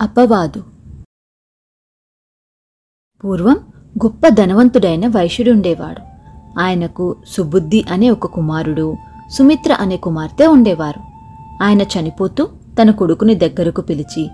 [0.00, 0.64] అపవాదు.
[3.24, 3.56] పూర్వం
[4.04, 6.02] గొప్ప ధనవంతుడైన వైశ్యుడుండేవాడు
[6.60, 8.96] ఆయనకు సుబుద్ధి అనే ఒక కుమారుడు
[9.30, 11.00] సుమిత్ర అనే కుమార్తె ఉండేవారు.
[11.62, 12.48] ఆయన చనిపోతూ
[12.82, 14.30] తన కొడుకుని దగ్గరకు పిలిచి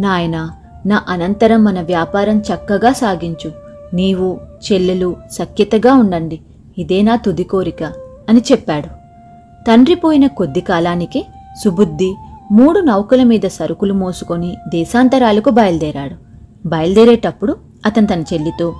[0.00, 0.50] నాయన
[0.86, 3.52] నా అనంతరం మన వ్యాపారం చక్కగా సాగించు.
[3.94, 4.40] నీవు
[4.72, 6.40] చెల్లెలు సఖ్యతగా ఉండండి.
[6.78, 7.82] ఇదే నా తుది కోరిక
[8.28, 8.88] అని చెప్పాడు.
[9.64, 11.26] తండ్రి పోయిన కొద్ది కాలానికి
[11.64, 12.14] సుబుద్ధి
[12.52, 16.14] మూడు నౌకల మీద సరుకులు మోసుకొని దేశాంతరాలకు బయలుదేరాడు.
[16.68, 17.56] బయలుదేరేటప్పుడు
[17.86, 18.74] అతను తన చెల్లితో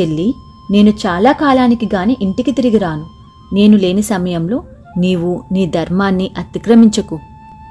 [0.00, 0.34] చెల్లి
[0.70, 3.06] నేను చాలా కాలానికి గాని ఇంటికి తిరిగి రాను.
[3.54, 4.62] నేను లేని సమయంలో
[4.98, 7.18] నీవు నీ ధర్మాన్ని అతిక్రమించకు.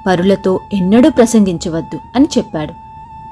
[0.06, 2.72] పరులతో ఎన్నడూ ప్రసంగించవద్దు అని చెప్పాడు.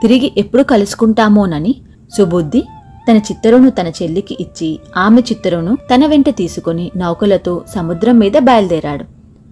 [0.02, 1.74] తిరిగి ఎప్పుడు కలుసుకుంటామోనని
[2.18, 2.62] సుబుద్ధి
[3.10, 9.04] తన చిత్తరును తన చెల్లికి ఇచ్చి ఆమె చిత్తరును తన వెంట తీసుకుని నౌకలతో సముద్రం మీద బయలుదేరాడు.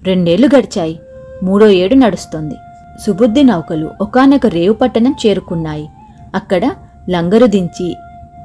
[0.05, 1.01] రెండేళ్ళు గడిచాయి.
[1.45, 2.55] మూడో ఏడు నడుస్తోంది.
[3.07, 5.87] సుబుద్ధి నౌకలు ఒకనొక రేవు పట్టణం చేరుకున్నాయి.
[6.35, 6.65] అక్కడ
[7.11, 7.89] లంగరు దించి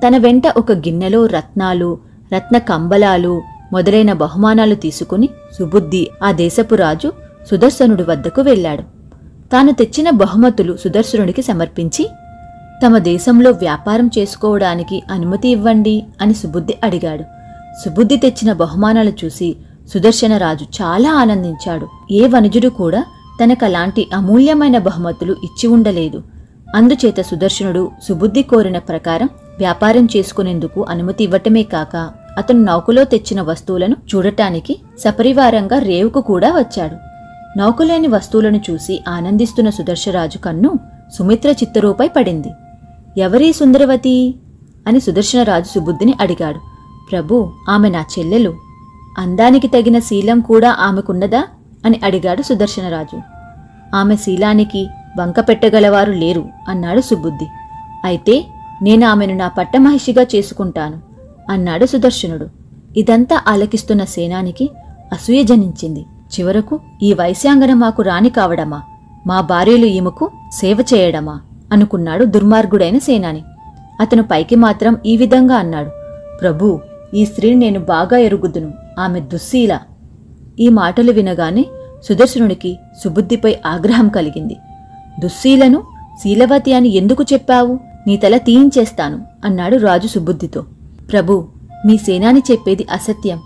[0.07, 1.97] తన వెంట ఒక గిన్నెలో రత్నాలు
[2.33, 3.41] రత్న కంబలాలు
[3.73, 7.13] మొదలైన బహుమానాలు తీసుకుని సుబుద్ధి ఆ దేశపు రాజు
[7.51, 8.83] సుదర్శనుడి వద్దకు వెళ్ళాడు.
[9.51, 12.09] తాను తెచ్చిన బహుమతులు సుదర్శనుడికి సమర్పించి
[12.85, 17.23] తమ దేశంలో వ్యాపారం చేసుకోవడానికి అనుమతి ఇవ్వండి అని సుబుద్ధి అడిగాడు.
[17.83, 19.55] సుబుద్ధి తెచ్చిన బహుమానాలు చూసి
[19.93, 21.87] సుదర్శనరాజు చాలా ఆనందించాడు.
[22.11, 23.05] ఏ వనుజుడు కూడా
[23.43, 26.23] తనకలాంటి అమూల్యమైన బహుమతులు ఇచ్చి ఉండలేదు.
[26.75, 34.79] అందుచేత సుదర్శనుడు సుబుద్ధి కోరిన ప్రకారం వ్యాపారం చేసుకునేందుకు అనుమతి ఇవ్వటమే కాక అతను నౌకలో తెచ్చిన వస్తువులను చూడటానికి
[34.99, 36.95] సపరివారంగా రేవుకు కూడా వచ్చాడు.
[37.59, 40.79] నౌకలేని వస్తువులను చూసి ఆనందిస్తున్న సుదర్శరాజు కన్ను
[41.17, 42.49] సుమిత్ర చిత్తరూపై పడింది.
[43.17, 44.35] ఎవరీ సుందరవతి?
[44.87, 46.59] అని సుదర్శనరాజు సుబుద్ధిని అడిగాడు.
[47.11, 48.68] ప్రభు ఆమె నా చెల్లెలు.
[49.17, 51.43] అందానికి తగిన శీలం కూడా ఆమెకున్నదా?
[51.85, 53.21] అని అడిగాడు సుదర్శనరాజు.
[53.95, 54.87] ఆమె శీలానికి
[55.19, 57.45] వంక పెట్టగలవారు లేరు అన్నాడు సుబుద్ధి.
[58.05, 58.45] అయితే
[58.81, 60.97] నేను ఆమెను నా పట్టమహిషిగా చేసుకుంటాను
[61.49, 62.47] అన్నాడు సుదర్శనుడు.
[62.97, 64.69] ఇదంతా ఆలకిస్తున్న సేనానికి
[65.13, 66.05] అసూయ జనించింది.
[66.39, 68.81] చివరకు ఈ వైశ్యాంగన మాకు రాణి కావడమా?
[69.27, 71.41] మా భార్యలు ఈమెకు సేవ చేయడమా?
[71.71, 73.43] అనుకున్నాడు దుర్మార్గుడైన సేనాని.
[74.01, 75.89] అతను పైకి మాత్రం ఈ విధంగా అన్నాడు.
[76.41, 76.79] ప్రభూ
[77.13, 78.73] ఈ స్త్రీని నేను బాగా ఎరుగుదును.
[78.99, 79.79] ఆమె దుశ్శీల
[80.59, 81.65] ఈ మాటలు వినగానే
[82.09, 84.57] సుదర్శనుడికి సుబుద్ధిపై ఆగ్రహం కలిగింది.
[85.19, 85.83] దుశ్శీలను
[86.23, 87.79] శీలవతి అని ఎందుకు చెప్పావు?
[88.07, 90.65] నీ తల తీయించేస్తాను అన్నాడు రాజు సుబుద్ధితో.
[91.11, 91.47] ప్రభు
[91.85, 93.39] మీ సేనాని చెప్పేది అసత్యం.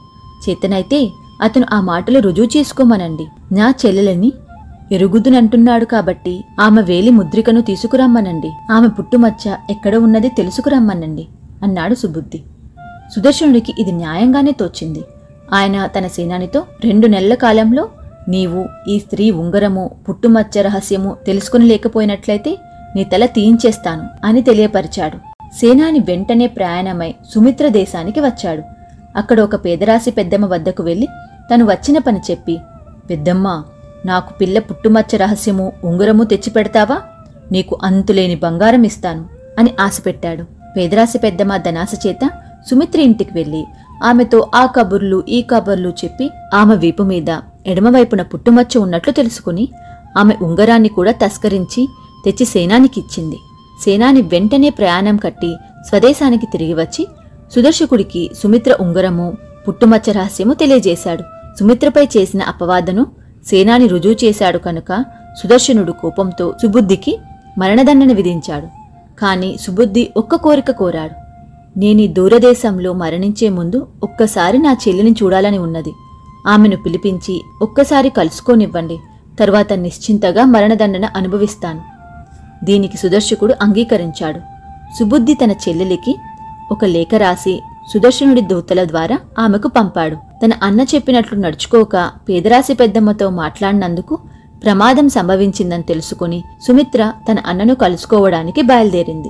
[0.50, 1.10] చేతనైతే
[1.42, 3.28] అతను ఆ మాటలు రుజువు చేసుకోమనండి.
[3.52, 4.32] నా చెల్లెలని
[4.92, 8.52] ఎరుగుదునంటున్నాడు కాబట్టి ఆమె వేలి ముద్రికను తీసుకురమ్మనండి.
[8.72, 11.28] ఆమె పుట్టుమచ్చ ఎక్కడ ఉన్నది తెలుసుకురమ్మనండి
[11.64, 12.44] అన్నాడు సుబుద్ధి.
[13.16, 15.04] సుదర్శనుడికి ఇది న్యాయంగానే తోచింది.
[15.54, 17.90] ఆయన తన సేనానితో రెండు నెలల కాలంలో
[18.30, 22.58] నీవు ఈ స్త్రీ ఉంగరము పుట్టుమచ్చ రహస్యము తెలుసుకుని లేకపోయినట్లయితే
[22.96, 25.18] నీ తల తీయించేస్తాను అని తెలియపరిచాడు.
[25.60, 28.64] సేనాని వెంటనే ప్రయాణమై సుమిత్ర దేశానికి వచ్చాడు.
[29.16, 31.08] అక్కడ ఒక పేదరాశి పెద్దమ్మ వద్దకు వెళ్ళి
[31.54, 32.60] తను వచ్చిన పని చెప్పి
[33.10, 33.64] పెద్దమ్మ
[34.06, 37.02] నాకు పిల్ల పుట్టుమచ్చ రహస్యము ఉంగరము తెచ్చిపెడతావా?
[37.52, 39.26] నీకు అంతులేని బంగారం ఇస్తాను
[39.60, 40.44] అని ఆశపెట్టాడు.
[40.78, 42.30] పేదరాశి పెద్దమ్మ ధనాశ చేత
[42.70, 43.66] సుమిత్ర ఇంటికి వెళ్ళి
[44.04, 47.38] ఆమెతో ఆ కబుర్లు ఈ కబుర్లు చెప్పి ఆమె వీపు మీద
[47.68, 49.70] ఎడమవైపున పుట్టుమచ్చ ఉన్నట్లు తెలుసుకుని
[50.18, 51.88] ఆమె ఉంగరాన్ని కూడా తస్కరించి
[52.26, 53.36] తెచ్చి సేనానికిచ్చింది
[53.84, 55.56] సేనాని వెంటనే ప్రయాణం కట్టి
[55.90, 57.08] స్వదేశానికి తిరిగి వచ్చి
[57.56, 59.38] సుదర్శకుడికి సుమిత్ర ఉంగరము
[59.68, 61.24] పుట్టుమచ్చ రహస్యము తెలియజేశాడు.
[61.60, 63.08] సుమిత్రపై చేసిన అపవాదను
[63.46, 65.06] సేనాని రుజువు చేశాడు కనుక
[65.44, 67.20] సుదర్శనుడు కోపంతో సుబుద్ధికి
[67.58, 68.68] మరణదండన విధించాడు.
[69.20, 71.23] కాని సుబుద్ధి ఒక్క కోరిక కోరాడు.
[71.78, 75.94] నేనీ దూరదేశంలో మరణించే ముందు ఒక్కసారి నా చెల్లిని చూడాలని ఉన్నది.
[76.48, 79.00] ఆమెను పిలిపించి ఒక్కసారి కలుసుకోనివ్వండి.
[79.40, 81.82] తరువాత నిశ్చింతగా మరణదండన అనుభవిస్తాను.
[82.66, 84.40] దీనికి సుదర్శకుడు అంగీకరించాడు.
[85.00, 86.16] సుబుద్ధి తన చెల్లెలికి
[86.72, 87.60] ఒక లేఖ రాసి
[87.94, 90.16] సుదర్శనుడి దూతల ద్వారా ఆమెకు పంపాడు.
[90.16, 94.20] తన అన్న చెప్పినట్లు నడుచుకోక పేదరాశి పెద్దమ్మతో మాట్లాడినందుకు
[94.64, 99.30] ప్రమాదం సంభవించిందని తెలుసుకుని సుమిత్ర తన అన్నను కలుసుకోవడానికి బయలుదేరింది.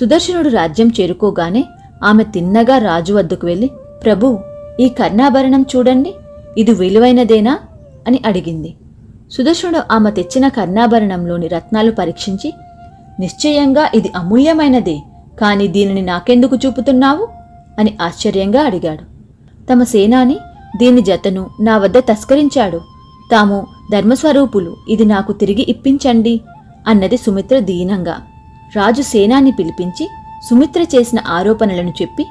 [0.00, 1.64] సుదర్శనుడు రాజ్యం చేరుకోగానే
[2.02, 3.70] ఆమె తిన్నగా రాజు వద్దకు వెళ్ళి
[4.04, 4.38] ప్రభు
[4.80, 6.14] ఈ కర్ణాభరణం చూడండి
[6.58, 7.58] ఇది విలువైనదేనా?
[8.06, 8.74] అని అడిగింది.
[9.32, 12.52] సుదర్శనుడు ఆమె తెచ్చిన కర్ణాభరణంలోని రత్నాలు పరీక్షించి
[13.20, 14.98] నిశ్చయంగా ఇది అమూల్యమైనదే
[15.40, 17.28] కాని దీనిని నాకెందుకు చూపుతున్నావు?
[17.78, 19.04] అని ఆశ్చర్యంగా అడిగాడు.
[19.72, 20.38] తమ సేనాని
[20.76, 22.80] దీని జతను నా వద్ద తస్కరించాడు.
[23.32, 26.40] తాము ధర్మస్వరూపులు ఇది నాకు తిరిగి ఇప్పించండి
[26.86, 28.16] అన్నది సుమిత్ర దీనంగా.
[28.76, 30.08] రాజు సేనాన్ని పిలిపించి
[30.50, 32.26] సుమిత్ర చేసిన ఆరోపణలను చెప్పి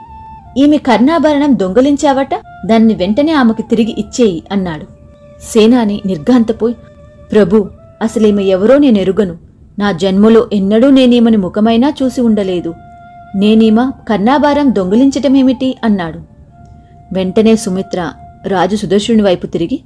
[0.58, 2.30] ఈమె కర్ణాభరణం దొంగలించావట
[2.66, 4.86] దాన్ని వెంటనే ఆమెకు తిరిగి ఇచ్చేయి అన్నాడు.
[5.54, 6.76] సేనాని నిర్ఘాంతపోయి
[7.32, 7.70] ప్రభు
[8.02, 9.38] అసలేమె ఎవరో నేనెరుగను
[9.80, 12.74] నా జన్మలో ఎన్నడూ నేనేమని ముఖమైనా చూసి ఉండలేదు.
[13.36, 15.78] నేనేమ కర్ణాభారం దొంగిలించటమేమిటి?
[15.84, 16.20] అన్నాడు.
[17.14, 18.14] వెంటనే సుమిత్ర
[18.48, 19.80] రాజు సుదర్శుని వైపు తిరిగి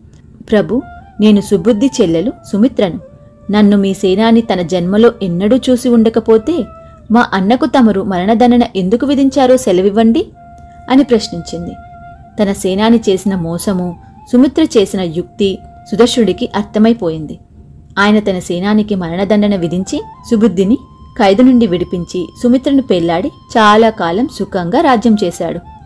[0.51, 0.81] ప్రభు
[1.21, 3.08] నేను సుబుద్ధి చెల్లెలు సుమిత్రను.
[3.51, 6.65] నన్ను మీ సేనాని తన జన్మలో ఎన్నడూ చూసి ఉండకపోతే
[7.11, 10.25] మా అన్నకు తమరు మరణదండన ఎందుకు విధించారో సెలవివ్వండి
[10.89, 11.73] అని ప్రశ్నించింది.
[12.41, 13.97] తన సేనాని చేసిన మోసము
[14.31, 15.59] సుమిత్ర చేసిన యుక్తి
[15.91, 17.39] సుదర్శుడికి అర్థమైపోయింది.
[17.99, 20.01] ఆయన తన సేనానికి మరణదండన విధించి
[20.31, 20.77] సుబుద్ధిని
[21.19, 25.78] ఖైదు నుండి విడిపించి సుమిత్రను పెళ్ళాడి చాలా కాలం సుఖంగా రాజ్యం చేశాడు.